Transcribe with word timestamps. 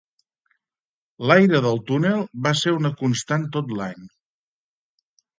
L"aire 1.25 1.59
del 1.65 1.77
túnel 1.91 2.23
va 2.47 2.53
ser 2.61 2.73
una 2.77 2.91
constant 3.01 3.45
tot 3.57 3.69
l"any. 3.75 4.09